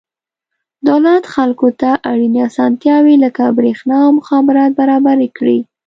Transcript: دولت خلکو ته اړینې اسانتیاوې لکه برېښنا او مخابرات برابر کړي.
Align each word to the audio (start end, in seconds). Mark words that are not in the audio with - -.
دولت 0.87 1.23
خلکو 1.33 1.67
ته 1.81 1.89
اړینې 2.11 2.39
اسانتیاوې 2.49 3.15
لکه 3.23 3.43
برېښنا 3.57 3.97
او 4.05 4.09
مخابرات 4.19 4.71
برابر 4.79 5.17
کړي. 5.37 5.59